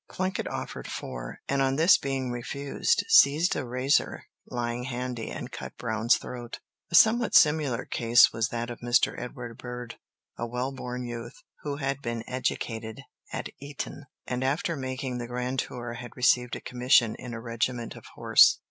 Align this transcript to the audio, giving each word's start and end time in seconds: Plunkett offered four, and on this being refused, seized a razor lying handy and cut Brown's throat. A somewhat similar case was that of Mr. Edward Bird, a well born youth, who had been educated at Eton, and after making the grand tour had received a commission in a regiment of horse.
Plunkett 0.09 0.47
offered 0.47 0.87
four, 0.87 1.41
and 1.47 1.61
on 1.61 1.75
this 1.75 1.95
being 1.99 2.31
refused, 2.31 3.05
seized 3.07 3.55
a 3.55 3.63
razor 3.63 4.23
lying 4.47 4.85
handy 4.85 5.29
and 5.29 5.51
cut 5.51 5.77
Brown's 5.77 6.17
throat. 6.17 6.59
A 6.91 6.95
somewhat 6.95 7.35
similar 7.35 7.85
case 7.85 8.33
was 8.33 8.47
that 8.49 8.71
of 8.71 8.79
Mr. 8.79 9.13
Edward 9.21 9.59
Bird, 9.59 9.99
a 10.39 10.47
well 10.47 10.71
born 10.71 11.03
youth, 11.03 11.43
who 11.61 11.75
had 11.75 12.01
been 12.01 12.23
educated 12.27 13.03
at 13.31 13.49
Eton, 13.59 14.05
and 14.25 14.43
after 14.43 14.75
making 14.75 15.19
the 15.19 15.27
grand 15.27 15.59
tour 15.59 15.93
had 15.93 16.17
received 16.17 16.55
a 16.55 16.61
commission 16.61 17.13
in 17.19 17.35
a 17.35 17.39
regiment 17.39 17.95
of 17.95 18.05
horse. 18.15 18.57